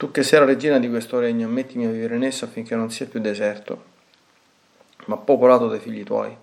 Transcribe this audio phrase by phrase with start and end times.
[0.00, 2.90] tu che sei la regina di questo regno, ammettimi a vivere in esso affinché non
[2.90, 3.84] sia più deserto,
[5.04, 6.34] ma popolato dai figli tuoi.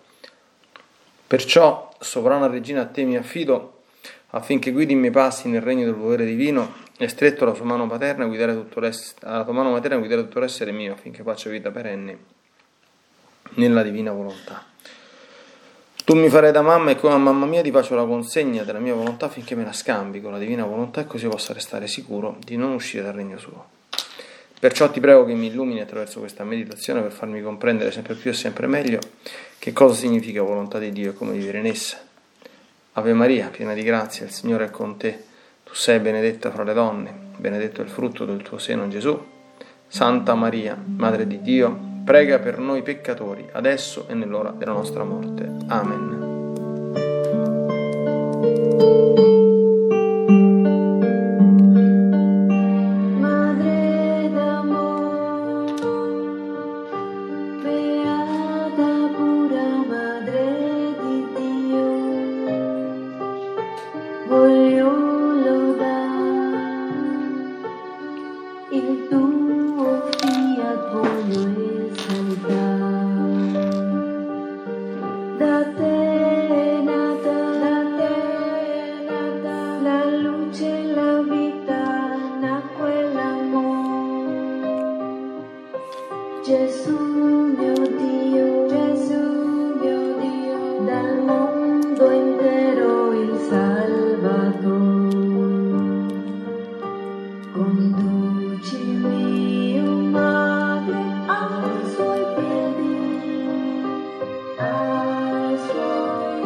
[1.25, 3.81] Perciò, sovrana regina, a te mi affido
[4.29, 7.87] affinché guidi i miei passi nel regno del volere divino e stretto alla tua mano
[7.87, 8.79] paterna guidare tutto
[9.21, 12.17] alla tua mano materna guidare tutto l'essere mio affinché faccia vita perenne
[13.55, 14.65] nella divina volontà.
[16.07, 18.79] Tu mi farai da mamma e come a mamma mia ti faccio la consegna della
[18.79, 22.37] mia volontà affinché me la scambi con la divina volontà e così possa restare sicuro
[22.45, 23.65] di non uscire dal regno suo.
[24.57, 28.33] Perciò ti prego che mi illumini attraverso questa meditazione per farmi comprendere sempre più e
[28.33, 28.99] sempre meglio
[29.59, 31.97] che cosa significa volontà di Dio e come vivere in essa.
[32.93, 35.25] Ave Maria, piena di grazia, il Signore è con te.
[35.65, 39.21] Tu sei benedetta fra le donne, benedetto è il frutto del tuo seno Gesù.
[39.89, 45.45] Santa Maria, Madre di Dio, prega per noi peccatori, adesso e nell'ora della nostra morte.
[45.67, 46.16] Amen.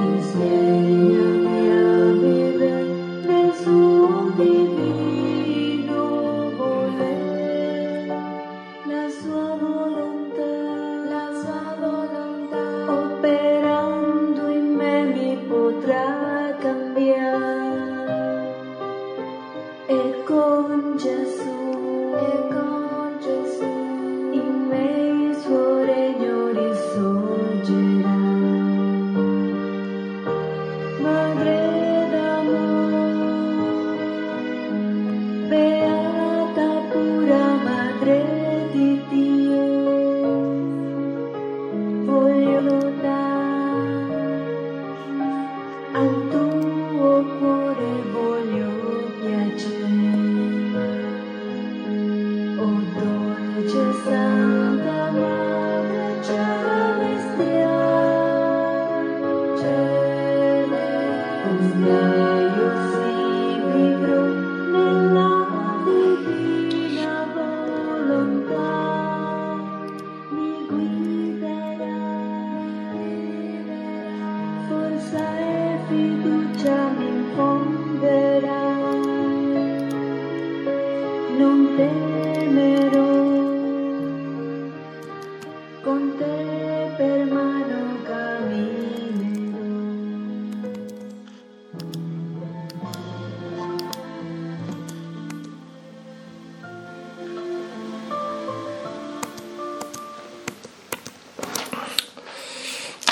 [0.02, 1.21] say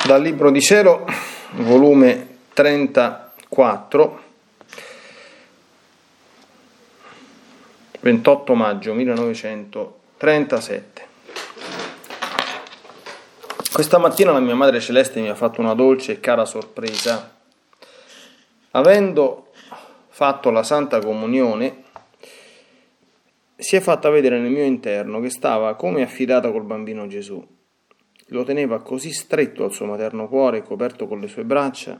[0.10, 1.06] dal Libro di Cielo,
[1.52, 4.22] volume 34,
[8.00, 11.08] 28 maggio 1937.
[13.72, 17.38] Questa mattina la mia Madre Celeste mi ha fatto una dolce e cara sorpresa.
[18.72, 19.52] Avendo
[20.08, 21.84] fatto la Santa Comunione,
[23.56, 27.58] si è fatta vedere nel mio interno che stava come affidata col bambino Gesù
[28.30, 32.00] lo teneva così stretto al suo materno cuore, coperto con le sue braccia,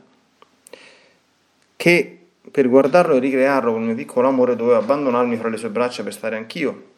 [1.76, 2.18] che
[2.50, 6.02] per guardarlo e ricrearlo con il mio piccolo amore dovevo abbandonarmi fra le sue braccia
[6.02, 6.88] per stare anch'io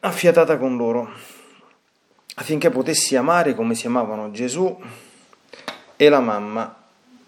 [0.00, 1.10] affiatata con loro,
[2.34, 4.76] affinché potessi amare come si amavano Gesù
[5.96, 6.76] e la mamma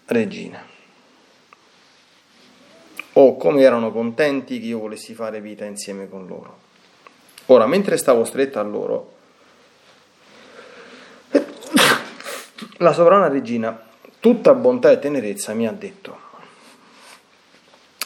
[0.05, 0.73] regina.
[3.17, 6.63] o come erano contenti che io volessi fare vita insieme con loro.
[7.47, 9.14] Ora, mentre stavo stretta a loro,
[12.77, 13.79] la sovrana regina,
[14.19, 16.17] tutta bontà e tenerezza, mi ha detto,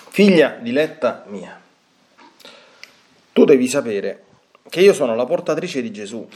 [0.09, 1.59] figlia diletta mia,
[3.33, 4.25] tu devi sapere
[4.69, 6.27] che io sono la portatrice di Gesù.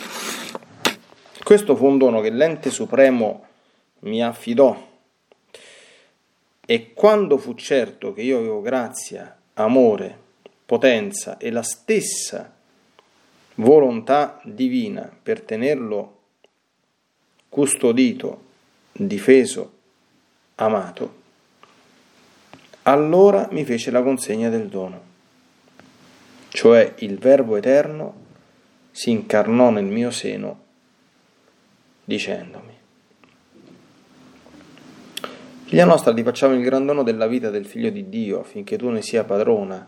[1.43, 3.45] Questo fu un dono che l'ente supremo
[3.99, 4.91] mi affidò
[6.65, 10.17] e quando fu certo che io avevo grazia, amore,
[10.65, 12.55] potenza e la stessa
[13.55, 16.12] volontà divina per tenerlo
[17.53, 18.41] custodito,
[18.93, 19.71] difeso,
[20.55, 21.21] amato,
[22.81, 25.01] allora mi fece la consegna del dono,
[26.49, 28.21] cioè il Verbo eterno
[28.89, 30.61] si incarnò nel mio seno
[32.05, 32.73] dicendomi
[35.65, 38.89] Figlia nostra, ti facciamo il gran dono della vita del Figlio di Dio, affinché tu
[38.89, 39.85] ne sia padrona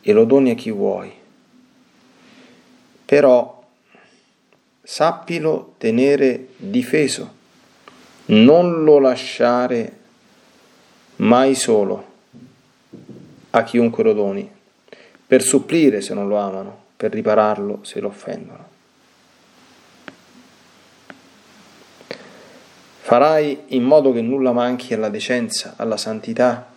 [0.00, 1.12] e lo doni a chi vuoi.
[3.04, 3.61] Però
[4.82, 7.40] sappilo tenere difeso,
[8.26, 9.98] non lo lasciare
[11.16, 12.10] mai solo
[13.50, 14.50] a chiunque lo doni,
[15.26, 18.70] per supplire se non lo amano, per ripararlo se lo offendono.
[23.00, 26.70] Farai in modo che nulla manchi alla decenza, alla santità,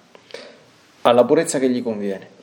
[1.01, 2.34] alla purezza che gli conviene.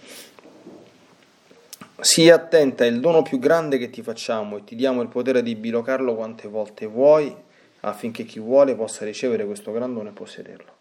[2.03, 5.41] Sii attenta, è il dono più grande che ti facciamo e ti diamo il potere
[5.41, 7.33] di bilocarlo quante volte vuoi
[7.79, 10.73] affinché chi vuole possa ricevere questo gran dono e possederlo.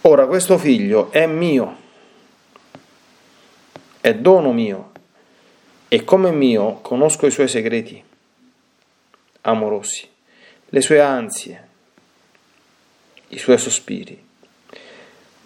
[0.00, 1.76] Ora questo figlio è mio,
[4.00, 4.92] è dono mio,
[5.88, 8.02] e come mio conosco i suoi segreti
[9.42, 10.08] amorosi,
[10.70, 11.68] le sue ansie,
[13.28, 14.28] i suoi sospiri.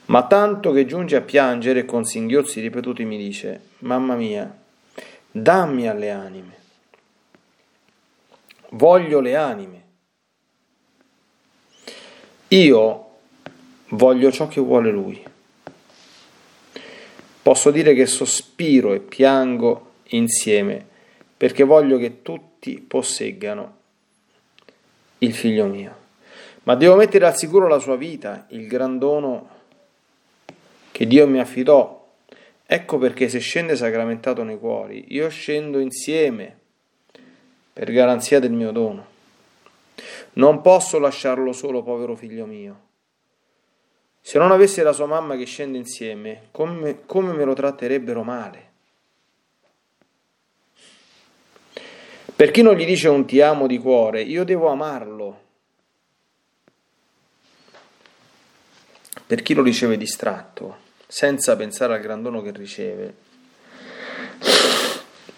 [0.06, 4.54] Ma tanto che giunge a piangere e con singhiozzi ripetuti mi dice, mamma mia,
[5.30, 6.56] dammi alle anime,
[8.70, 9.82] voglio le anime.
[12.48, 13.08] Io
[13.88, 15.22] voglio ciò che vuole lui.
[17.42, 20.86] Posso dire che sospiro e piango insieme,
[21.36, 23.76] perché voglio che tutti posseggano
[25.18, 26.02] il figlio mio.
[26.64, 29.53] Ma devo mettere al sicuro la sua vita, il gran dono
[30.94, 32.06] che Dio mi affidò.
[32.64, 36.56] Ecco perché se scende sacramentato nei cuori, io scendo insieme
[37.73, 39.05] per garanzia del mio dono.
[40.35, 42.81] Non posso lasciarlo solo, povero figlio mio.
[44.20, 48.70] Se non avesse la sua mamma che scende insieme, come, come me lo tratterebbero male?
[52.37, 55.41] Per chi non gli dice un ti amo di cuore, io devo amarlo.
[59.26, 63.14] Per chi lo riceve distratto, senza pensare al gran dono che riceve,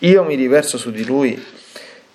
[0.00, 1.42] io mi riverso su di lui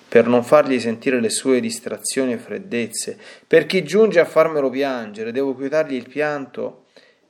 [0.08, 3.18] per non fargli sentire le sue distrazioni e freddezze.
[3.46, 6.84] Per chi giunge a farmelo piangere, devo quietargli il pianto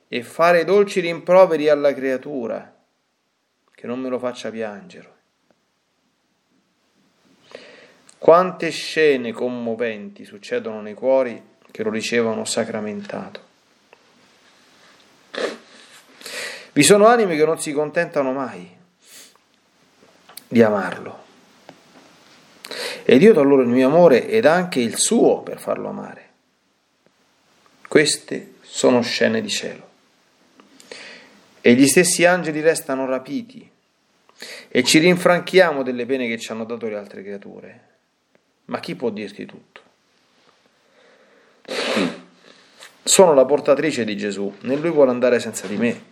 [0.09, 2.75] e fare dolci rimproveri alla creatura,
[3.73, 5.11] che non me lo faccia piangere.
[8.17, 11.41] Quante scene commoventi succedono nei cuori
[11.71, 13.51] che lo ricevono sacramentato.
[16.73, 18.69] Vi sono anime che non si contentano mai
[20.47, 21.21] di amarlo.
[23.03, 26.29] Ed io do loro il mio amore ed anche il suo per farlo amare.
[27.87, 29.89] Queste sono scene di cielo.
[31.61, 33.69] E gli stessi angeli restano rapiti
[34.67, 37.91] e ci rinfranchiamo delle pene che ci hanno dato le altre creature
[38.65, 39.81] ma chi può dirti tutto?
[43.03, 46.11] Sono la portatrice di Gesù, né lui vuole andare senza di me.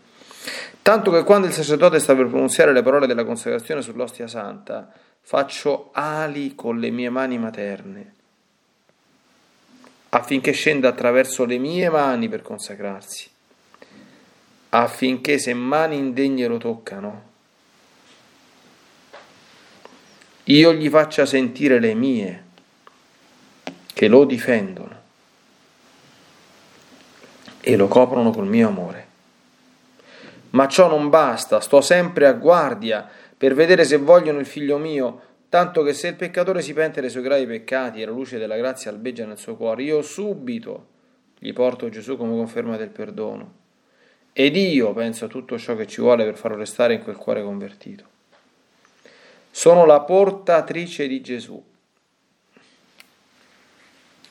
[0.81, 5.91] Tanto che quando il sacerdote sta per pronunziare le parole della consacrazione sull'ostia santa, faccio
[5.93, 8.13] ali con le mie mani materne,
[10.09, 13.29] affinché scenda attraverso le mie mani per consacrarsi,
[14.69, 17.29] affinché se mani indegne lo toccano,
[20.45, 22.43] io gli faccia sentire le mie,
[23.93, 24.99] che lo difendono
[27.61, 29.09] e lo coprono col mio amore.
[30.51, 35.21] Ma ciò non basta, sto sempre a guardia per vedere se vogliono il figlio mio,
[35.49, 38.57] tanto che se il peccatore si pente dei suoi gravi peccati e la luce della
[38.57, 40.87] grazia albeggia nel suo cuore, io subito
[41.39, 43.59] gli porto Gesù come conferma del perdono.
[44.33, 47.43] Ed io penso a tutto ciò che ci vuole per farlo restare in quel cuore
[47.43, 48.05] convertito.
[49.49, 51.61] Sono la portatrice di Gesù.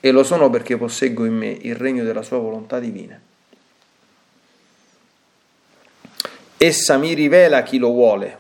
[0.03, 3.21] e lo sono perché posseggo in me il regno della sua volontà divina.
[6.63, 8.39] Essa mi rivela chi lo vuole.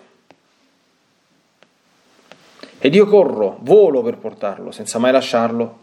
[2.79, 5.79] Ed io corro, volo per portarlo, senza mai lasciarlo.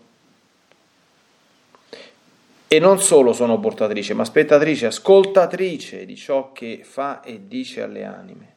[2.67, 8.03] E non solo sono portatrice, ma spettatrice, ascoltatrice di ciò che fa e dice alle
[8.03, 8.55] anime.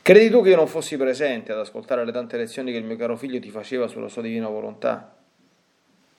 [0.00, 2.96] Credi tu che io non fossi presente ad ascoltare le tante lezioni che il mio
[2.96, 5.14] caro figlio ti faceva sulla sua divina volontà?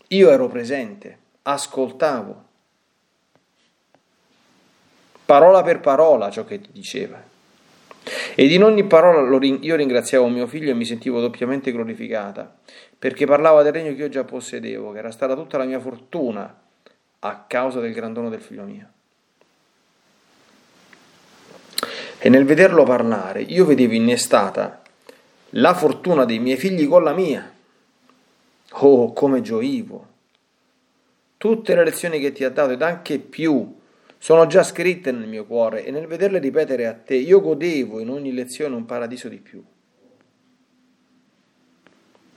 [0.10, 2.52] Io ero presente, ascoltavo
[5.26, 7.32] parola per parola ciò che diceva.
[8.36, 12.54] Ed in ogni parola io ringraziavo mio figlio e mi sentivo doppiamente glorificata,
[13.00, 16.62] perché parlava del regno che io già possedevo, che era stata tutta la mia fortuna
[17.20, 18.88] a causa del gran dono del figlio mio.
[22.20, 24.82] E nel vederlo parlare io vedevo innestata
[25.52, 27.52] la fortuna dei miei figli con la mia.
[28.72, 30.08] Oh, come gioivo!
[31.38, 33.82] Tutte le lezioni che ti ha dato ed anche più
[34.24, 38.10] sono già scritte nel mio cuore e nel vederle ripetere a te io godevo in
[38.10, 39.62] ogni lezione un paradiso di più.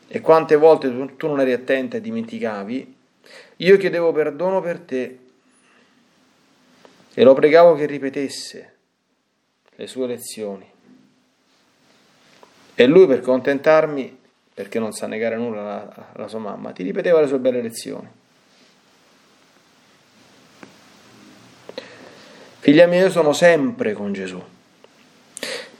[0.08, 2.96] E quante volte tu, tu non eri attenta e dimenticavi,
[3.58, 5.18] io chiedevo perdono per te
[7.14, 8.74] e lo pregavo che ripetesse
[9.76, 10.68] le sue lezioni.
[12.74, 14.18] E lui per contentarmi,
[14.52, 18.15] perché non sa negare nulla alla, alla sua mamma, ti ripeteva le sue belle lezioni.
[22.66, 24.42] Figlia mia, io sono sempre con Gesù.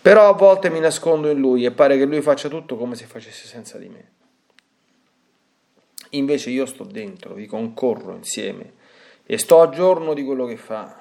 [0.00, 3.06] Però a volte mi nascondo in lui e pare che lui faccia tutto come se
[3.06, 4.10] facesse senza di me.
[6.10, 8.74] Invece io sto dentro, vi concorro insieme
[9.26, 10.96] e sto a giorno di quello che fa.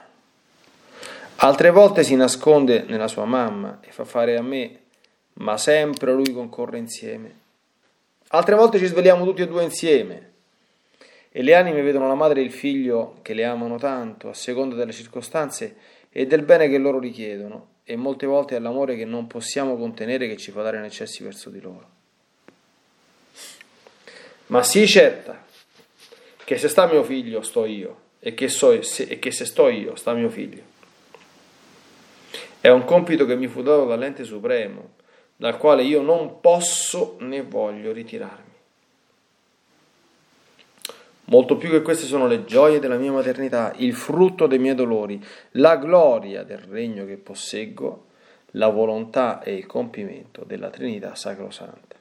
[1.35, 4.79] Altre volte si nasconde nella sua mamma e fa fare a me,
[5.33, 7.39] ma sempre lui concorre insieme.
[8.29, 10.33] Altre volte ci svegliamo tutti e due insieme
[11.37, 14.73] e le anime vedono la madre e il figlio che le amano tanto a seconda
[14.73, 15.75] delle circostanze
[16.09, 20.29] e del bene che loro richiedono, e molte volte è l'amore che non possiamo contenere
[20.29, 21.89] che ci fa dare in eccessi verso di loro.
[24.45, 25.45] Ma sii certa
[26.41, 29.67] che se sta mio figlio sto io, e che, so, se, e che se sto
[29.67, 30.61] io sta mio figlio.
[32.61, 34.93] È un compito che mi fu dato dall'ente supremo,
[35.35, 38.54] dal quale io non posso né voglio ritirarmi.
[41.27, 45.19] Molto più che queste sono le gioie della mia maternità, il frutto dei miei dolori,
[45.51, 48.05] la gloria del regno che posseggo,
[48.51, 51.94] la volontà e il compimento della Trinità Sacrosanta.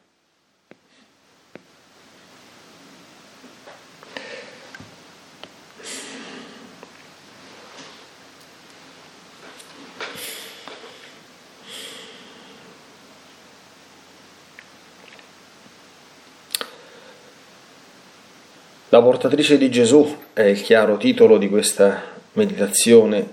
[18.95, 22.01] La portatrice di Gesù è il chiaro titolo di questa
[22.35, 23.29] meditazione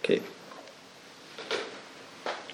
[0.00, 0.18] che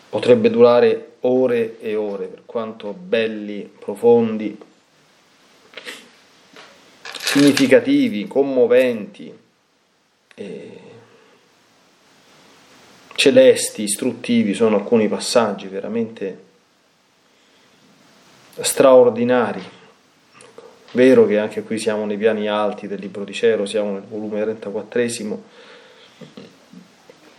[0.09, 4.59] potrebbe durare ore e ore, per quanto belli, profondi,
[7.21, 9.33] significativi, commoventi,
[13.15, 16.43] celesti, istruttivi sono alcuni passaggi veramente
[18.59, 19.79] straordinari.
[20.93, 24.43] Vero che anche qui siamo nei piani alti del libro di cielo, siamo nel volume
[24.43, 25.43] 34,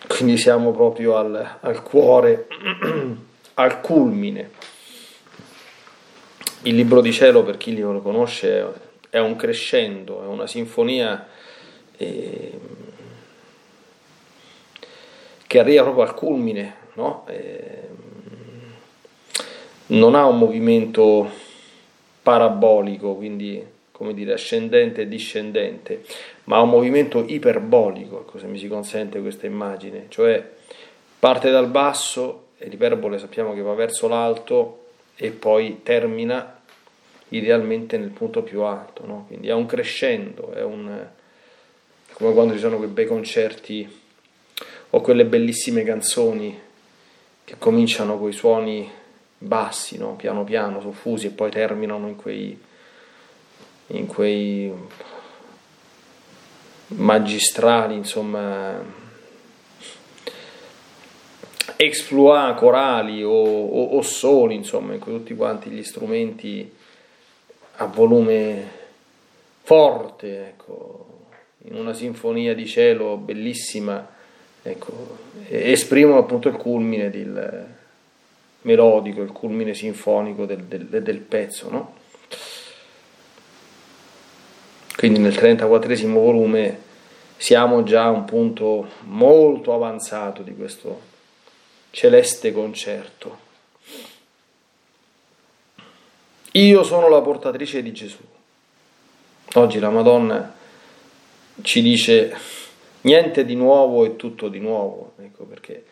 [0.07, 2.47] quindi siamo proprio al, al cuore,
[3.55, 4.51] al culmine.
[6.61, 8.73] Il libro di cielo, per chi lo conosce,
[9.09, 11.27] è un crescendo, è una sinfonia
[11.97, 12.59] eh,
[15.45, 17.25] che arriva proprio al culmine, no?
[17.27, 17.89] eh,
[19.87, 21.49] non ha un movimento
[22.21, 26.03] parabolico, quindi come dire ascendente e discendente,
[26.45, 30.43] ma un movimento iperbolico, ecco se mi si consente questa immagine, cioè
[31.19, 34.85] parte dal basso e l'iperbole sappiamo che va verso l'alto
[35.15, 36.61] e poi termina
[37.29, 39.25] idealmente nel punto più alto, no?
[39.27, 40.89] quindi è un crescendo, è, un,
[42.07, 43.99] è come quando ci sono quei bei concerti
[44.89, 46.59] o quelle bellissime canzoni
[47.43, 48.91] che cominciano con i suoni
[49.43, 50.15] bassi, no?
[50.15, 52.59] piano piano, soffusi e poi terminano in quei,
[53.87, 54.71] in quei
[56.87, 58.79] magistrali, insomma,
[61.75, 66.71] exploit corali o, o, o soli, insomma, in cui tutti quanti gli strumenti
[67.77, 68.79] a volume
[69.63, 71.07] forte, ecco,
[71.63, 74.07] in una sinfonia di cielo bellissima,
[74.61, 75.17] ecco,
[75.47, 77.70] esprimono appunto il culmine del,
[78.61, 81.69] melodico, il culmine sinfonico del, del, del pezzo.
[81.69, 81.99] No?
[85.01, 86.79] quindi nel 34 volume
[87.35, 91.01] siamo già a un punto molto avanzato di questo
[91.89, 93.39] celeste concerto.
[96.51, 98.19] Io sono la portatrice di Gesù.
[99.53, 100.53] Oggi la Madonna
[101.63, 102.37] ci dice
[103.01, 105.83] niente di nuovo e tutto di nuovo, ecco perché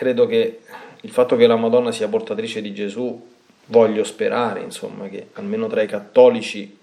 [0.00, 0.60] credo che
[1.02, 3.28] il fatto che la Madonna sia portatrice di Gesù,
[3.66, 6.78] voglio sperare, insomma, che almeno tra i cattolici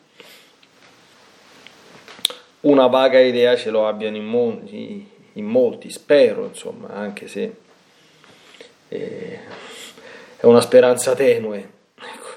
[2.59, 7.55] una vaga idea ce lo abbiano in, molti, in molti spero, insomma, anche se
[8.87, 9.39] eh,
[10.37, 11.69] è una speranza tenue.
[11.95, 12.29] Ecco.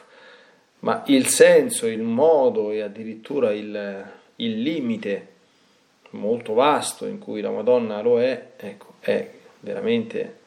[0.79, 4.07] Ma il senso, il modo e addirittura il,
[4.37, 5.29] il limite
[6.13, 10.39] molto vasto in cui la Madonna lo è, ecco, è veramente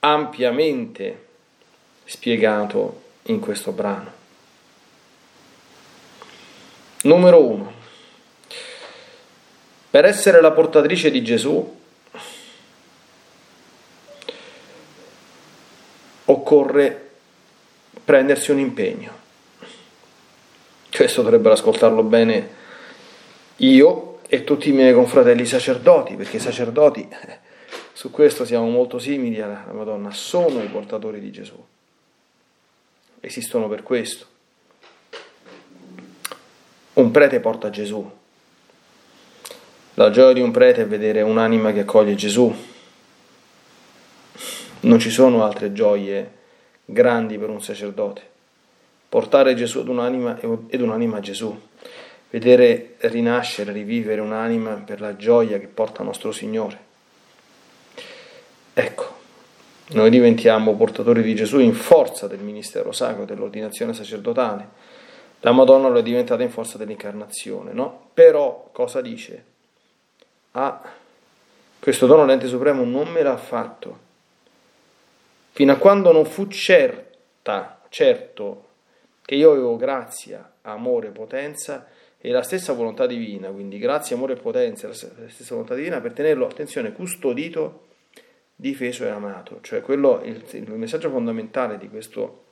[0.00, 1.26] ampiamente
[2.04, 4.12] spiegato in questo brano.
[7.02, 7.72] Numero uno.
[9.90, 11.76] Per essere la portatrice di Gesù
[16.26, 17.10] occorre
[18.04, 19.16] prendersi un impegno.
[20.90, 22.56] Questo dovrebbero ascoltarlo bene
[23.56, 27.08] io e tutti i miei confratelli sacerdoti, perché i sacerdoti,
[27.98, 31.56] su questo siamo molto simili alla Madonna, sono i portatori di Gesù.
[33.18, 34.24] Esistono per questo.
[36.92, 38.08] Un prete porta Gesù,
[39.94, 42.54] la gioia di un prete è vedere un'anima che accoglie Gesù.
[44.82, 46.34] Non ci sono altre gioie
[46.84, 48.22] grandi per un sacerdote.
[49.08, 51.60] Portare Gesù ad un'anima ed un'anima a Gesù.
[52.30, 56.86] Vedere rinascere, rivivere un'anima per la gioia che porta nostro Signore.
[58.80, 59.12] Ecco,
[59.88, 64.68] noi diventiamo portatori di Gesù in forza del ministero sacro, dell'ordinazione sacerdotale.
[65.40, 68.10] La Madonna lo è diventata in forza dell'incarnazione, no?
[68.14, 69.44] Però cosa dice?
[70.52, 70.80] ah,
[71.80, 73.98] questo dono l'ente supremo non me l'ha fatto,
[75.50, 78.66] fino a quando non fu certa, certo
[79.24, 84.36] che io avevo grazia, amore, potenza e la stessa volontà divina, quindi grazia, amore e
[84.36, 87.86] potenza, la stessa volontà divina per tenerlo, attenzione, custodito,
[88.60, 89.60] difeso e amato.
[89.62, 92.44] Cioè quello, il, il messaggio fondamentale di questo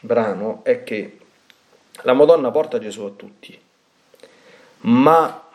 [0.00, 1.18] brano è che
[2.02, 3.58] la Madonna porta Gesù a tutti,
[4.82, 5.48] ma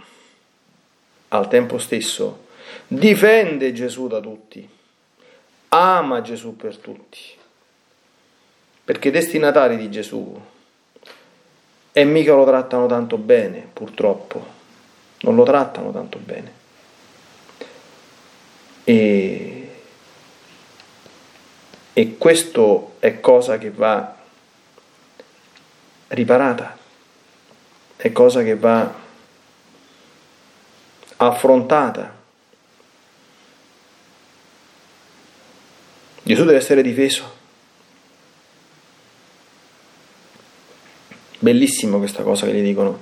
[1.29, 2.47] al tempo stesso
[2.85, 4.67] difende Gesù da tutti,
[5.69, 7.19] ama Gesù per tutti,
[8.83, 10.41] perché i destinatari di Gesù
[11.93, 14.45] e mica lo trattano tanto bene, purtroppo,
[15.21, 16.54] non lo trattano tanto bene.
[18.85, 19.69] E,
[21.91, 24.15] e questo è cosa che va
[26.09, 26.77] riparata,
[27.97, 28.93] è cosa che va
[31.17, 32.13] affrontata.
[36.21, 37.43] Gesù deve essere difeso.
[41.39, 42.99] Bellissimo questa cosa che gli dicono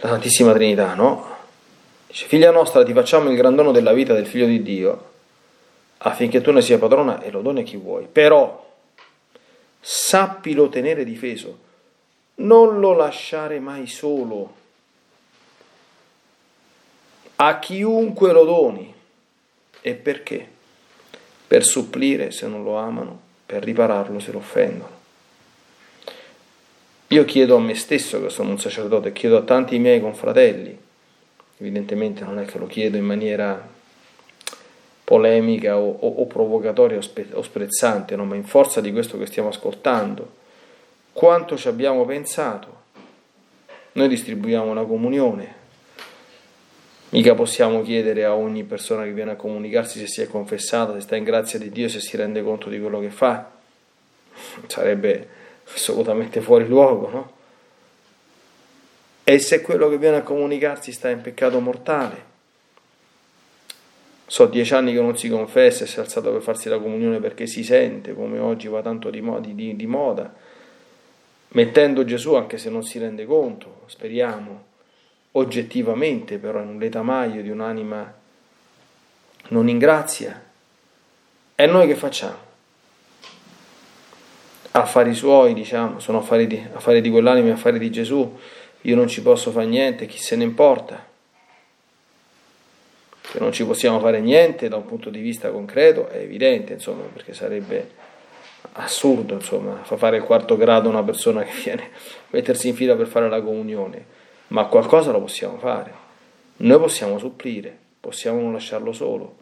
[0.00, 1.36] la Santissima Trinità, no?
[2.06, 5.16] Dice, figlia nostra, ti facciamo il gran dono della vita del Figlio di Dio,
[5.98, 8.06] affinché tu ne sia padrona e lo doni a chi vuoi.
[8.10, 8.66] Però
[9.80, 11.58] sappilo tenere difeso,
[12.36, 14.54] non lo lasciare mai solo
[17.36, 18.94] a chiunque lo doni.
[19.80, 20.46] E perché?
[21.46, 24.96] Per supplire se non lo amano, per ripararlo se lo offendono.
[27.08, 30.78] Io chiedo a me stesso che sono un sacerdote, chiedo a tanti miei confratelli,
[31.56, 33.76] evidentemente non è che lo chiedo in maniera
[35.08, 38.26] polemica o, o, o provocatoria o, spe, o sprezzante, no?
[38.26, 40.30] ma in forza di questo che stiamo ascoltando,
[41.14, 42.76] quanto ci abbiamo pensato.
[43.92, 45.54] Noi distribuiamo la comunione,
[47.10, 51.00] Mica possiamo chiedere a ogni persona che viene a comunicarsi se si è confessata, se
[51.00, 53.50] sta in grazia di Dio, se si rende conto di quello che fa.
[54.66, 55.26] Sarebbe
[55.72, 57.32] assolutamente fuori luogo, no?
[59.24, 62.27] E se quello che viene a comunicarsi sta in peccato mortale?
[64.30, 67.18] So dieci anni che non si confessa e si è alzato per farsi la comunione
[67.18, 70.30] perché si sente, come oggi va tanto di, di, di moda,
[71.48, 74.64] mettendo Gesù anche se non si rende conto, speriamo
[75.32, 78.14] oggettivamente però in un letamaio di un'anima
[79.48, 80.44] non in grazia.
[81.54, 82.36] E noi che facciamo?
[84.72, 88.38] Affari suoi, diciamo, sono affari di, affari di quell'anima, affari di Gesù,
[88.82, 91.07] io non ci posso fare niente, chi se ne importa?
[93.30, 97.02] Che non ci possiamo fare niente da un punto di vista concreto è evidente, insomma,
[97.04, 97.90] perché sarebbe
[98.72, 101.88] assurdo, insomma, fa fare il quarto grado a una persona che viene a
[102.30, 104.16] mettersi in fila per fare la comunione
[104.48, 106.06] ma qualcosa lo possiamo fare.
[106.58, 109.36] Noi possiamo supplire, possiamo non lasciarlo solo,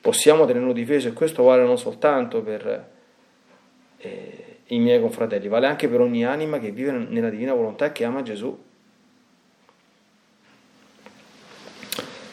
[0.00, 2.90] possiamo tenerlo difeso e questo vale non soltanto per
[3.98, 7.92] eh, i miei confratelli, vale anche per ogni anima che vive nella divina volontà e
[7.92, 8.70] che ama Gesù.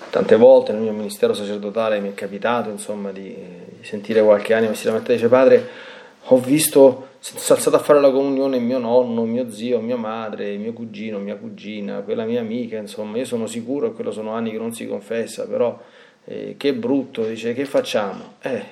[0.09, 3.35] Tante volte nel mio ministero sacerdotale mi è capitato insomma, di,
[3.81, 5.87] sentire qualche anima si lamenta dice padre
[6.31, 10.57] ho visto, si è alzato a fare la comunione mio nonno, mio zio, mia madre,
[10.57, 14.51] mio cugino, mia cugina, quella mia amica, insomma, io sono sicuro che quello sono anni
[14.51, 15.79] che non si confessa, però
[16.25, 18.35] eh, che brutto, dice che facciamo?
[18.41, 18.63] Eh,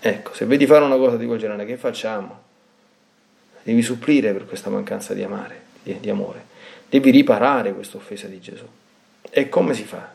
[0.00, 2.40] ecco, se vedi fare una cosa di quel genere, che facciamo?
[3.62, 6.44] Devi supplire per questa mancanza di amare, di, di amore,
[6.88, 8.66] devi riparare questa offesa di Gesù.
[9.34, 10.12] E come si fa?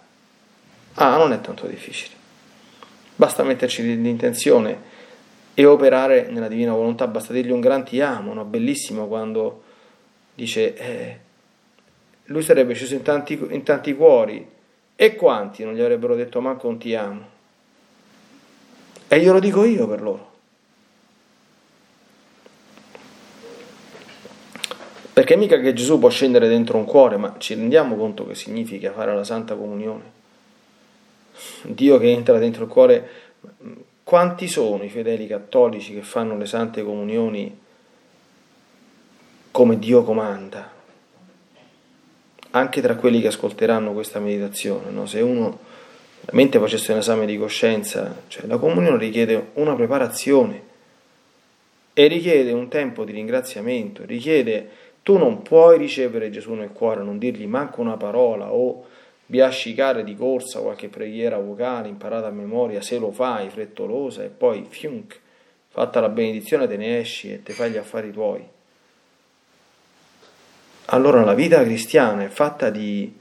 [0.93, 2.13] Ah, non è tanto difficile.
[3.15, 4.95] Basta metterci l'intenzione
[5.55, 7.07] e operare nella divina volontà.
[7.07, 8.45] Basta dirgli un gran ti amo, no?
[8.45, 9.63] bellissimo quando
[10.35, 11.19] dice eh,
[12.25, 14.47] lui sarebbe sceso in tanti, in tanti cuori
[14.95, 17.25] e quanti non gli avrebbero detto manco un ti amo.
[19.07, 20.36] E glielo dico io per loro.
[25.17, 28.91] Perché mica che Gesù può scendere dentro un cuore, ma ci rendiamo conto che significa
[28.91, 30.03] fare la Santa Comunione?
[31.63, 33.09] Dio che entra dentro il cuore.
[34.03, 37.57] Quanti sono i fedeli cattolici che fanno le Sante Comunioni
[39.49, 40.71] come Dio comanda?
[42.51, 45.07] Anche tra quelli che ascolteranno questa meditazione, no?
[45.07, 45.57] se uno
[46.25, 50.61] veramente facesse un esame di coscienza, cioè la comunione richiede una preparazione
[51.91, 57.17] e richiede un tempo di ringraziamento, richiede tu non puoi ricevere Gesù nel cuore, non
[57.17, 58.85] dirgli manco una parola o
[59.25, 64.65] biascicare di corsa qualche preghiera vocale imparata a memoria, se lo fai frettolosa e poi
[64.67, 65.17] fiunk,
[65.69, 68.45] fatta la benedizione te ne esci e te fai gli affari tuoi.
[70.87, 73.17] Allora la vita cristiana è fatta di,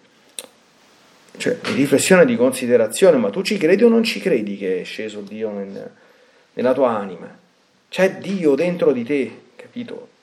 [1.37, 4.83] cioè, di riflessione, di considerazione, ma tu ci credi o non ci credi che è
[4.83, 5.93] sceso Dio nel,
[6.55, 7.29] nella tua anima?
[7.89, 10.15] C'è Dio dentro di te, capito?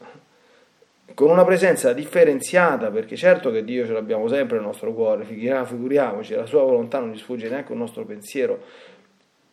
[1.14, 6.34] Con una presenza differenziata, perché certo che Dio ce l'abbiamo sempre nel nostro cuore, figuriamoci,
[6.34, 8.62] la sua volontà non gli sfugge neanche un nostro pensiero,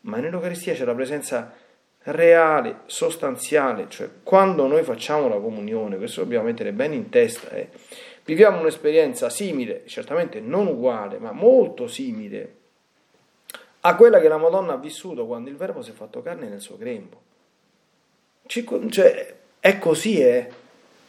[0.02, 1.52] ma nell'Eucaristia c'è la presenza
[2.04, 7.68] reale, sostanziale, cioè quando noi facciamo la comunione, questo dobbiamo mettere bene in testa, eh,
[8.24, 12.54] viviamo un'esperienza simile, certamente non uguale, ma molto simile
[13.80, 16.60] a quella che la Madonna ha vissuto quando il Verbo si è fatto carne nel
[16.60, 17.28] suo grembo.
[18.46, 20.48] Cioè, è così, eh.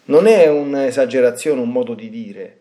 [0.05, 2.59] Non è un'esagerazione, un modo di dire.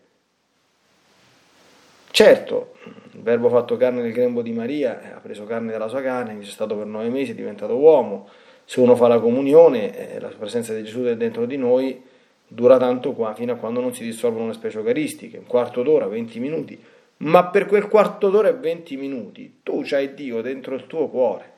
[2.11, 2.73] Certo,
[3.13, 6.37] il verbo fatto carne nel grembo di Maria eh, ha preso carne dalla sua carne,
[6.39, 8.29] c'è stato per nove mesi, è diventato uomo.
[8.65, 12.01] Se uno fa la comunione, eh, la presenza di Gesù è dentro di noi
[12.45, 16.07] dura tanto qua, fino a quando non si dissolvono le specie eucaristiche, un quarto d'ora,
[16.07, 16.83] 20 minuti.
[17.17, 21.51] Ma per quel quarto d'ora e 20 minuti tu c'hai Dio dentro il tuo cuore.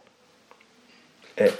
[1.33, 1.51] Eh,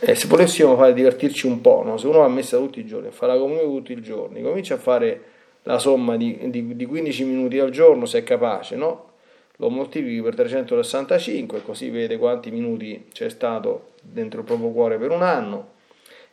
[0.00, 1.96] eh, se volessimo fare divertirci un po', no?
[1.96, 4.42] se uno va a messa tutti i giorni, a fare la comunione tutti i giorni,
[4.42, 5.22] comincia a fare
[5.64, 9.08] la somma di, di, di 15 minuti al giorno se è capace, no?
[9.60, 15.10] lo moltiplichi per 365 così vede quanti minuti c'è stato dentro il proprio cuore per
[15.10, 15.78] un anno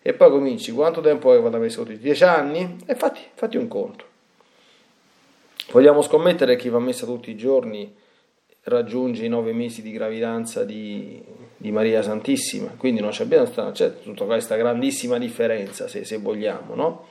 [0.02, 3.68] e poi cominci quanto tempo hai fatto messa tutti 10 anni e fatti, fatti un
[3.68, 4.06] conto
[5.72, 7.94] vogliamo scommettere che chi va a messa tutti i giorni
[8.68, 11.22] raggiunge i nove mesi di gravidanza di,
[11.56, 13.26] di Maria Santissima, quindi non c'è,
[13.72, 17.08] c'è tutta questa grandissima differenza, se, se vogliamo, no?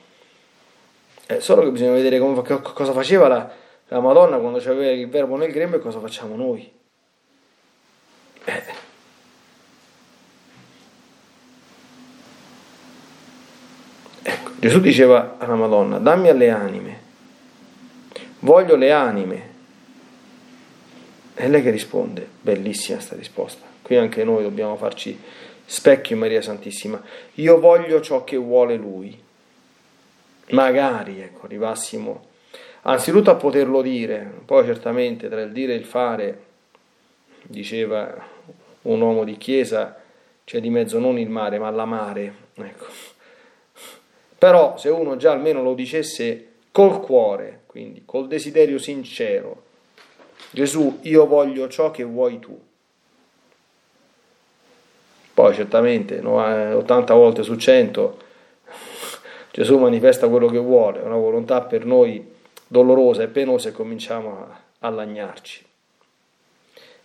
[1.25, 3.51] È solo che bisogna vedere come, cosa faceva la,
[3.87, 6.71] la Madonna quando c'aveva il verbo nel grembo e cosa facciamo noi.
[8.45, 8.63] Eh.
[14.21, 17.01] Ecco, Gesù diceva alla Madonna, dammi alle anime,
[18.39, 19.46] voglio le anime
[21.37, 23.63] è lei che risponde, bellissima sta risposta.
[23.83, 25.15] Qui anche noi dobbiamo farci
[25.63, 26.99] specchio in Maria Santissima.
[27.35, 29.15] Io voglio ciò che vuole Lui.
[30.49, 32.25] Magari, ecco, arrivassimo
[32.81, 36.41] anzitutto a poterlo dire, poi certamente tra il dire e il fare,
[37.43, 38.15] diceva
[38.81, 39.95] un uomo di chiesa,
[40.43, 42.33] c'è di mezzo non il mare, ma l'amare.
[42.55, 42.85] Ecco.
[44.39, 49.65] Però se uno già almeno lo dicesse col cuore, quindi col desiderio sincero,
[50.51, 52.59] Gesù, io voglio ciò che vuoi tu.
[55.33, 58.17] Poi certamente 80 volte su 100
[59.51, 62.35] Gesù manifesta quello che vuole, una volontà per noi
[62.67, 65.65] dolorosa e penosa e cominciamo a, a lagnarci.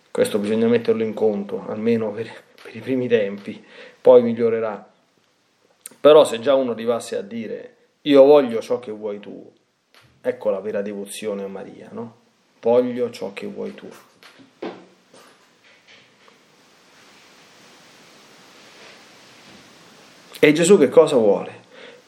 [0.09, 3.63] Questo bisogna metterlo in conto, almeno per, per i primi tempi,
[4.01, 4.91] poi migliorerà.
[5.99, 9.51] Però se già uno arrivasse a dire io voglio ciò che vuoi tu,
[10.25, 12.21] Ecco la vera devozione a Maria, no?
[12.63, 13.87] Voglio ciò che vuoi tu.
[20.39, 21.61] E Gesù che cosa vuole?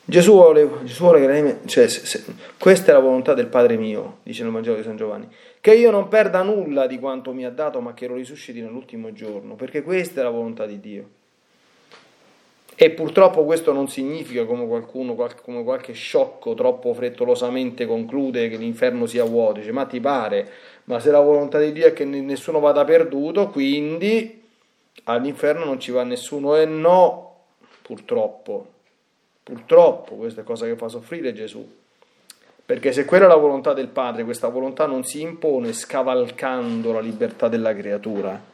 [0.06, 2.24] Gesù vuole, Gesù vuole che lei, cioè, se, se,
[2.58, 5.28] questa è la volontà del Padre mio, dice nel Vangelo di San Giovanni,
[5.60, 9.12] che io non perda nulla di quanto mi ha dato, ma che lo risusciti nell'ultimo
[9.12, 11.10] giorno, perché questa è la volontà di Dio.
[12.78, 19.06] E purtroppo questo non significa, come qualcuno, come qualche sciocco troppo frettolosamente conclude, che l'inferno
[19.06, 20.50] sia vuoto, dice, ma ti pare,
[20.86, 24.44] ma se la volontà di Dio è che nessuno vada perduto, quindi
[25.06, 27.36] all'inferno non ci va nessuno, e no,
[27.82, 28.68] purtroppo.
[29.42, 31.66] Purtroppo questa è cosa che fa soffrire Gesù.
[32.66, 37.00] Perché se quella è la volontà del Padre, questa volontà non si impone scavalcando la
[37.00, 38.54] libertà della creatura,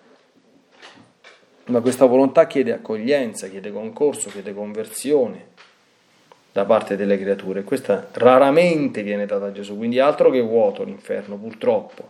[1.66, 5.50] ma questa volontà chiede accoglienza, chiede concorso, chiede conversione
[6.52, 7.64] da parte delle creature.
[7.64, 12.10] Questa raramente viene data a Gesù, quindi altro che vuoto l'inferno, purtroppo.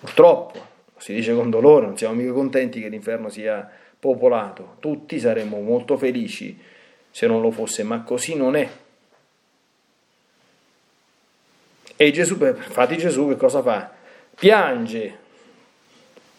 [0.00, 4.76] Purtroppo, si dice con dolore, non siamo mica contenti che l'inferno sia popolato.
[4.80, 6.58] Tutti saremmo molto felici
[7.10, 8.68] se non lo fosse, ma così non è.
[11.94, 13.92] E Gesù, infatti Gesù che cosa fa?
[14.34, 15.18] Piange,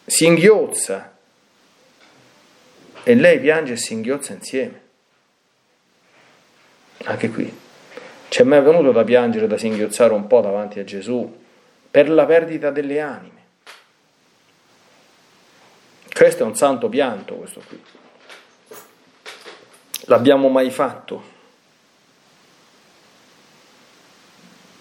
[0.05, 1.12] si inghiozza
[3.03, 4.81] e lei piange e si inghiozza insieme.
[7.05, 7.61] Anche qui.
[8.29, 11.41] Ci è mai venuto da piangere, da singhiozzare un po' davanti a Gesù
[11.91, 13.41] per la perdita delle anime?
[16.11, 17.81] Questo è un santo pianto, questo qui.
[20.05, 21.31] L'abbiamo mai fatto?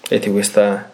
[0.09, 0.91] Vedete questa,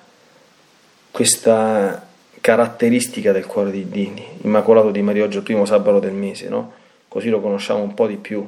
[1.10, 2.06] questa
[2.40, 6.77] caratteristica del cuore di, di, Immacolato di Maria oggi, il primo sabato del mese, no?
[7.08, 8.46] Così lo conosciamo un po' di più.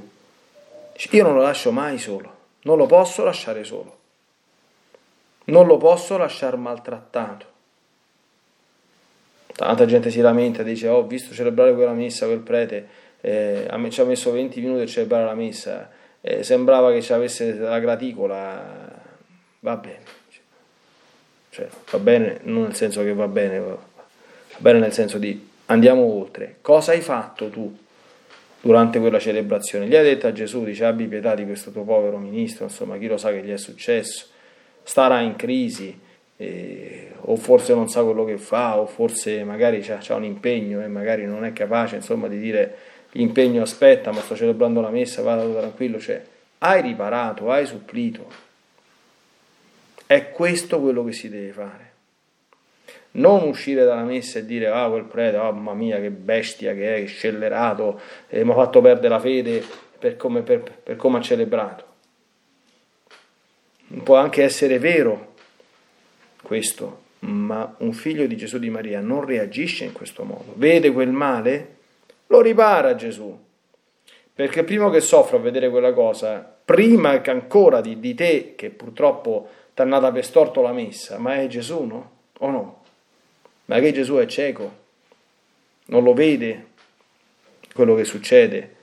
[1.10, 3.96] Io non lo lascio mai solo, non lo posso lasciare solo,
[5.44, 7.46] non lo posso lasciare maltrattato.
[9.46, 12.88] Tanta gente si lamenta, dice oh, ho visto celebrare quella messa, quel prete,
[13.20, 17.54] eh, ci ha messo 20 minuti a celebrare la messa, eh, sembrava che ci avesse
[17.54, 18.62] la graticola,
[19.60, 20.18] va bene.
[21.48, 23.78] Cioè, va bene non nel senso che va bene, va
[24.58, 26.56] bene nel senso di andiamo oltre.
[26.60, 27.76] Cosa hai fatto tu
[28.60, 29.86] durante quella celebrazione?
[29.86, 33.06] Gli hai detto a Gesù, dice abbi pietà di questo tuo povero ministro, insomma chi
[33.06, 34.26] lo sa che gli è successo,
[34.82, 35.98] starà in crisi
[36.36, 40.88] eh, o forse non sa quello che fa, o forse magari ha un impegno e
[40.88, 42.76] magari non è capace insomma, di dire
[43.12, 46.22] l'impegno aspetta, ma sto celebrando la messa, vado tranquillo, cioè
[46.58, 48.48] hai riparato, hai supplito.
[50.06, 51.89] È questo quello che si deve fare.
[53.12, 56.96] Non uscire dalla messa e dire, ah, quel prete, oh, mamma mia, che bestia che
[56.96, 59.62] è, che scellerato, eh, mi ha fatto perdere la fede
[59.98, 61.84] per come, per, per come ha celebrato.
[64.04, 65.34] Può anche essere vero
[66.42, 70.52] questo, ma un figlio di Gesù di Maria non reagisce in questo modo.
[70.54, 71.76] Vede quel male,
[72.28, 73.36] lo ripara Gesù.
[74.32, 78.70] Perché prima che soffra a vedere quella cosa, prima che ancora di, di te, che
[78.70, 82.10] purtroppo ti è nata per storto la messa, ma è Gesù, no?
[82.38, 82.79] O no?
[83.70, 84.78] Ma che Gesù è cieco,
[85.86, 86.66] non lo vede
[87.72, 88.74] quello che succede,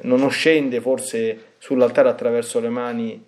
[0.00, 3.24] non scende forse sull'altare attraverso le mani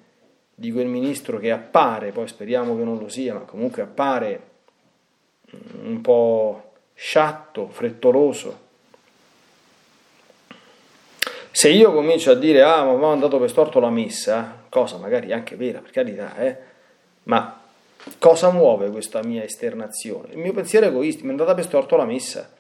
[0.53, 4.49] di quel ministro che appare, poi speriamo che non lo sia, ma comunque appare
[5.81, 8.59] un po' sciatto, frettoloso.
[11.53, 14.97] Se io comincio a dire, ah, ma mi ha andato per storto la messa, cosa
[14.97, 16.57] magari anche vera, per carità, eh,
[17.25, 17.60] ma
[18.19, 20.33] cosa muove questa mia esternazione?
[20.33, 22.51] Il mio pensiero egoistico, mi è andata per storto la messa.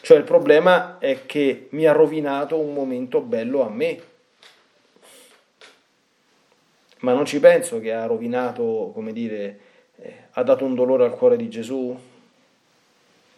[0.00, 4.00] Cioè il problema è che mi ha rovinato un momento bello a me,
[7.00, 9.58] ma non ci penso che ha rovinato, come dire,
[9.96, 11.96] eh, ha dato un dolore al cuore di Gesù?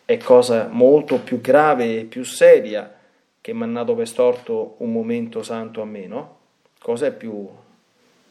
[0.04, 2.94] È cosa molto più grave e più seria
[3.40, 6.38] che mi ha dato per storto un momento santo a me, no?
[6.78, 7.48] Cos'è più,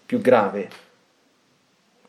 [0.06, 0.70] più grave?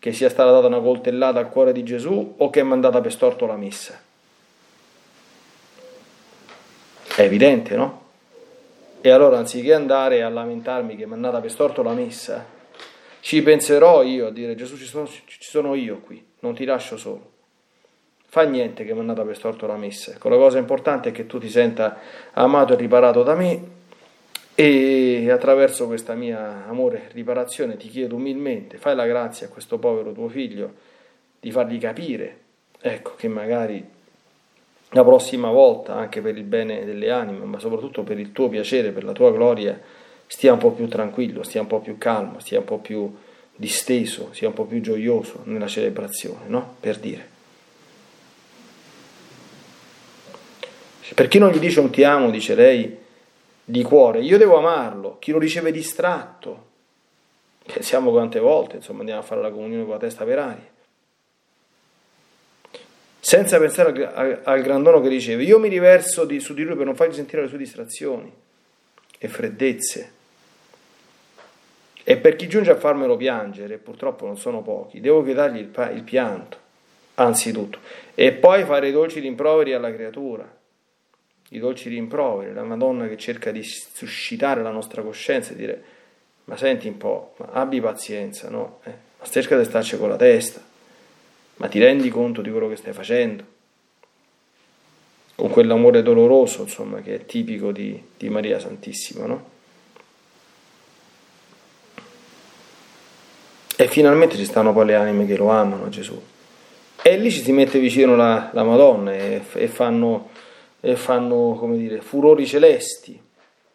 [0.05, 3.11] Che sia stata data una coltellata al cuore di Gesù o che ha mandata per
[3.11, 3.99] storto la messa?
[7.17, 8.03] È evidente, no?
[9.01, 12.45] E allora anziché andare a lamentarmi che è andata per storto la messa,
[13.21, 16.99] ci penserò io a dire Gesù ci sono, ci sono io qui, non ti lascio
[16.99, 17.31] solo.
[18.27, 20.13] Fa niente che è andata per storto la messa.
[20.13, 21.97] Ecco, la cosa importante è che tu ti senta
[22.35, 23.63] amato e riparato da me
[24.55, 30.13] e attraverso questa mia amore riparazione ti chiedo umilmente, fai la grazia a questo povero
[30.13, 30.73] tuo figlio
[31.41, 32.39] di fargli capire,
[32.81, 33.85] ecco, che magari
[34.91, 38.93] la prossima volta, anche per il bene delle anime, ma soprattutto per il tuo piacere,
[38.93, 39.79] per la tua gloria,
[40.27, 43.13] stia un po' più tranquillo, stia un po' più calmo, stia un po' più
[43.57, 46.77] disteso, sia un po' più gioioso nella celebrazione, no?
[46.79, 47.33] Per dire.
[51.15, 52.97] Per chi non gli dice un ti amo, dice lei,
[53.65, 56.73] di cuore, io devo amarlo, chi lo riceve distratto.
[57.65, 60.73] Pensiamo quante volte, insomma, andiamo a fare la comunione con la testa per aria.
[63.19, 66.85] Senza pensare al, al, grandono che riceve, io mi riverso di, su di lui per
[66.85, 68.31] non fargli sentire le sue distrazioni
[69.17, 70.13] e freddezze.
[72.07, 76.03] E per chi giunge a farmelo piangere, purtroppo non sono pochi, devo vietargli il, il
[76.03, 76.59] pianto,
[77.15, 77.79] anzitutto,
[78.15, 80.63] e poi fare i dolci rimproveri alla creatura
[81.55, 85.85] i dolci rimproveri, la Madonna che cerca di suscitare la nostra coscienza e dire
[86.45, 88.81] ma senti un po', ma abbi pazienza, no?
[88.85, 90.63] Eh, ma cerca di starci con la testa,
[91.57, 93.53] ma ti rendi conto di quello che stai facendo?
[95.37, 99.53] Con quell'amore doloroso, insomma, che è tipico di, di Maria Santissima, no?
[103.77, 106.21] E finalmente ci stanno poi le anime che lo amano Gesù.
[107.03, 110.31] E lì ci si mette vicino la, la Madonna e, e fanno
[110.87, 113.19] e fanno, come dire, furori celesti,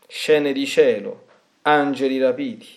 [0.07, 1.25] scene di cielo,
[1.63, 2.67] angeli rapiti.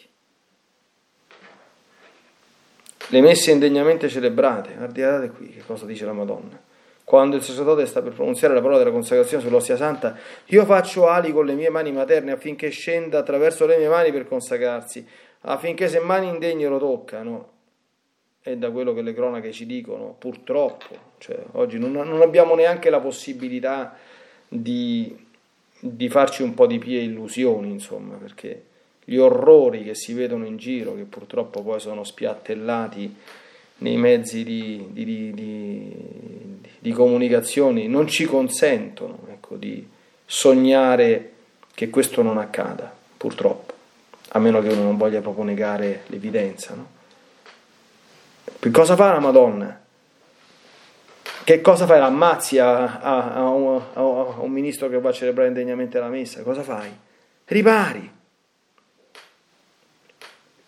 [3.09, 6.59] Le messe indegnamente celebrate, guardate qui che cosa dice la Madonna.
[7.05, 10.16] Quando il sacerdote sta per pronunziare la parola della consacrazione sull'ostia santa,
[10.47, 14.27] io faccio ali con le mie mani materne affinché scenda attraverso le mie mani per
[14.27, 15.07] consacrarsi,
[15.42, 17.51] affinché se mani indegne lo toccano,
[18.42, 22.88] e da quello che le cronache ci dicono, purtroppo, cioè, oggi non, non abbiamo neanche
[22.88, 23.95] la possibilità
[24.53, 25.17] di,
[25.79, 28.65] di farci un po' di pie illusioni, insomma, perché
[29.05, 33.17] gli orrori che si vedono in giro, che purtroppo poi sono spiattellati
[33.79, 39.85] nei mezzi di, di, di, di comunicazione, non ci consentono ecco, di
[40.25, 41.33] sognare
[41.75, 43.73] che questo non accada, purtroppo,
[44.29, 46.75] a meno che uno non voglia proprio negare l'evidenza.
[46.75, 46.87] No?
[48.59, 49.82] Che cosa fa la Madonna?
[51.44, 51.98] Che cosa fai?
[51.98, 56.42] L'ammazzi a, a, a, un, a, un, ministro che va a celebrare indegnamente la messa?
[56.42, 56.88] Cosa fai?
[57.46, 58.11] Ripari.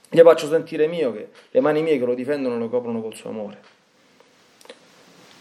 [0.09, 3.31] Gli faccio sentire mio che le mani mie che lo difendono lo coprono col suo
[3.31, 3.59] amore.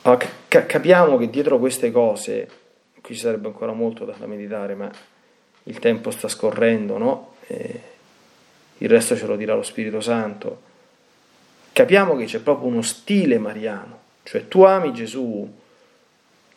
[0.04, 2.50] Allora, capiamo che dietro queste cose,
[3.02, 4.92] qui ci sarebbe ancora molto da, meditare, ma
[5.64, 7.36] il tempo sta scorrendo, no?
[7.48, 7.82] E
[8.78, 10.62] il resto ce lo dirà lo Spirito Santo.
[11.72, 15.52] Capiamo che c'è proprio uno stile mariano cioè tu ami Gesù,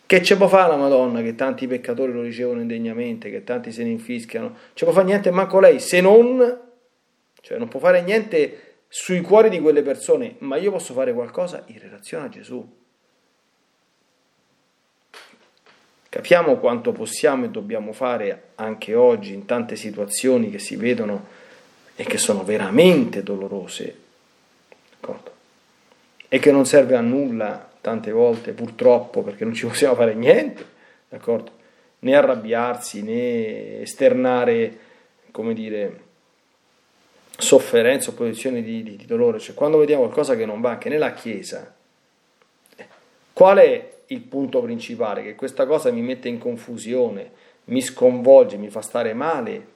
[0.07, 3.83] che ce può fare la Madonna che tanti peccatori lo ricevono indegnamente, che tanti se
[3.83, 4.57] ne infischiano?
[4.74, 6.61] Ce può fare niente manco lei, se non,
[7.40, 11.64] cioè non può fare niente sui cuori di quelle persone, ma io posso fare qualcosa
[11.66, 12.85] in relazione a Gesù.
[16.09, 21.26] Capiamo quanto possiamo e dobbiamo fare anche oggi in tante situazioni che si vedono
[21.94, 23.98] e che sono veramente dolorose.
[24.90, 25.36] D'accordo?
[26.37, 30.66] E che non serve a nulla tante volte, purtroppo, perché non ci possiamo fare niente,
[31.09, 31.51] d'accordo?
[32.01, 34.79] Né arrabbiarsi, né esternare,
[35.31, 36.01] come dire,
[37.38, 39.38] sofferenza o posizioni di, di, di dolore.
[39.38, 41.75] Cioè, quando vediamo qualcosa che non va anche nella Chiesa,
[43.33, 45.22] qual è il punto principale?
[45.22, 47.31] Che questa cosa mi mette in confusione,
[47.64, 49.66] mi sconvolge, mi fa stare male,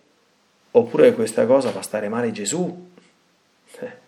[0.72, 2.90] oppure che questa cosa fa stare male Gesù?
[3.78, 3.99] Eh.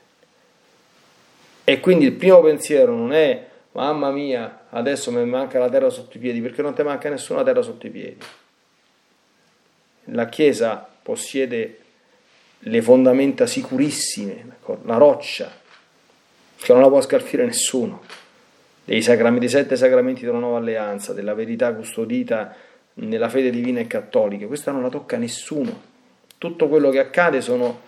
[1.64, 6.16] E quindi il primo pensiero non è mamma mia, adesso mi manca la terra sotto
[6.16, 8.18] i piedi, perché non ti manca nessuna terra sotto i piedi.
[10.06, 11.78] La Chiesa possiede
[12.58, 15.50] le fondamenta sicurissime, la roccia,
[16.56, 18.02] che non la può scalfire nessuno,
[18.84, 22.54] dei, dei sette sacramenti della nuova alleanza, della verità custodita
[22.94, 25.90] nella fede divina e cattolica, questa non la tocca nessuno.
[26.38, 27.80] Tutto quello che accade sono,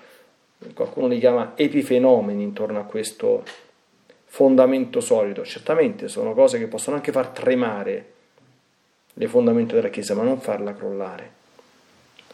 [0.74, 3.44] qualcuno li chiama epifenomeni intorno a questo
[4.34, 5.44] fondamento solido.
[5.44, 8.12] Certamente sono cose che possono anche far tremare
[9.12, 11.32] le fondamenta della Chiesa, ma non farla crollare.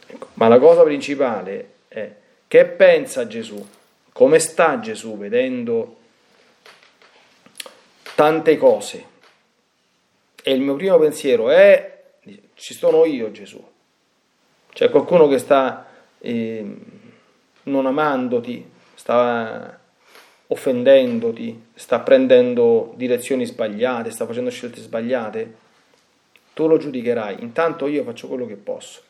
[0.06, 0.28] Ecco.
[0.34, 2.10] Ma la cosa principale è
[2.48, 3.62] che pensa Gesù,
[4.12, 5.98] come sta Gesù vedendo
[8.14, 9.04] tante cose.
[10.42, 12.02] E il mio primo pensiero è,
[12.54, 13.62] ci sono io Gesù.
[14.72, 15.86] C'è qualcuno che sta
[16.18, 16.76] eh,
[17.64, 19.79] non amandoti, sta
[20.52, 25.54] offendendoti, sta prendendo direzioni sbagliate, sta facendo scelte sbagliate,
[26.54, 27.36] tu lo giudicherai.
[27.40, 29.00] Intanto io faccio quello che posso.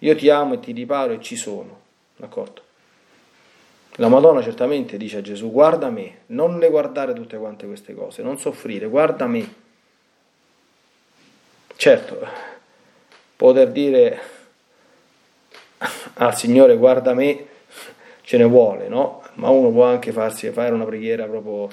[0.00, 1.80] Io ti amo e ti riparo e ci sono.
[2.16, 2.62] D'accordo?
[3.96, 8.22] La Madonna certamente dice a Gesù, guarda me, non le guardare tutte quante queste cose,
[8.22, 9.54] non soffrire, guarda me.
[11.76, 12.26] Certo,
[13.36, 14.20] poter dire
[16.14, 17.46] al Signore guarda me
[18.28, 19.22] ce ne vuole, no?
[19.36, 21.66] Ma uno può anche farsi fare una preghiera proprio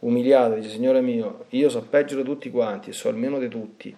[0.00, 3.94] umiliata, dice Signore mio, io so peggio di tutti quanti e so almeno di tutti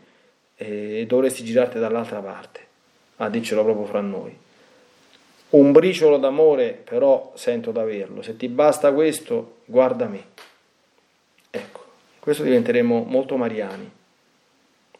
[0.54, 2.60] e dovresti girarti dall'altra parte,
[3.16, 4.36] a dircelo proprio fra noi.
[5.48, 10.24] Un briciolo d'amore però sento d'averlo, se ti basta questo, guarda me.
[11.48, 11.84] Ecco,
[12.20, 13.90] questo diventeremo molto mariani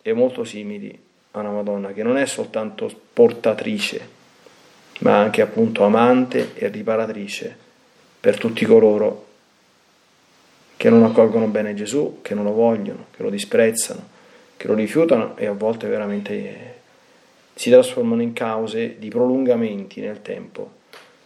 [0.00, 0.98] e molto simili
[1.32, 4.13] a una Madonna che non è soltanto portatrice,
[5.00, 7.56] ma anche appunto amante e riparatrice
[8.20, 9.26] per tutti coloro
[10.76, 14.08] che non accolgono bene Gesù, che non lo vogliono, che lo disprezzano,
[14.56, 16.82] che lo rifiutano e a volte veramente
[17.54, 20.82] si trasformano in cause di prolungamenti nel tempo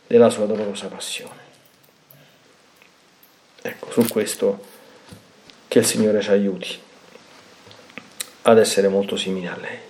[0.06, 1.46] della sua dolorosa passione.
[3.62, 4.64] Ecco, su questo
[5.66, 6.78] che il Signore ci aiuti
[8.42, 9.88] ad essere molto simili a lei.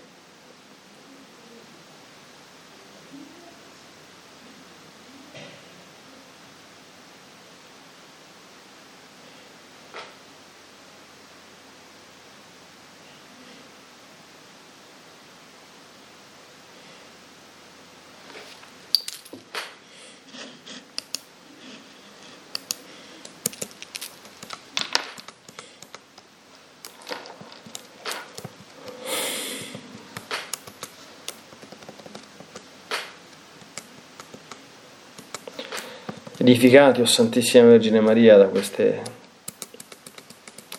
[36.48, 39.02] Edificati, o Santissima Vergine Maria, da queste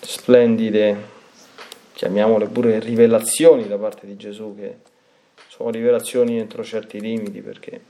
[0.01, 0.97] splendide,
[1.93, 4.77] chiamiamole pure rivelazioni da parte di Gesù, che
[5.47, 7.81] sono rivelazioni entro certi limiti, perché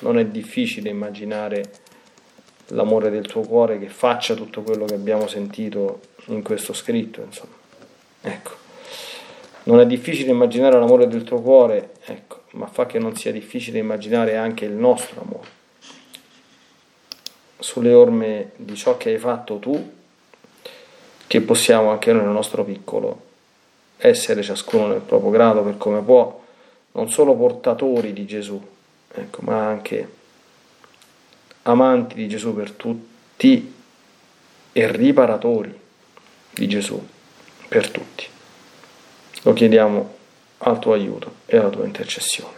[0.00, 1.62] non è difficile immaginare
[2.68, 7.54] l'amore del tuo cuore che faccia tutto quello che abbiamo sentito in questo scritto, insomma.
[8.20, 8.50] Ecco.
[9.62, 13.78] Non è difficile immaginare l'amore del tuo cuore, ecco, ma fa che non sia difficile
[13.78, 15.56] immaginare anche il nostro amore
[17.58, 19.92] sulle orme di ciò che hai fatto tu,
[21.26, 23.26] che possiamo anche noi nel nostro piccolo
[23.98, 26.44] essere ciascuno nel proprio grado per come può,
[26.92, 28.60] non solo portatori di Gesù,
[29.12, 30.16] ecco, ma anche
[31.62, 33.74] amanti di Gesù per tutti
[34.72, 35.78] e riparatori
[36.50, 37.04] di Gesù
[37.68, 38.26] per tutti.
[39.42, 40.16] Lo chiediamo
[40.58, 42.57] al tuo aiuto e alla tua intercessione.